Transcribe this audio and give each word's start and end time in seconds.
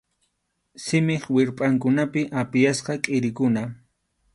Simip 0.85 1.23
wirpʼankunapi 1.33 2.21
apiyasqa 2.41 2.93
kʼirikuna. 3.03 3.61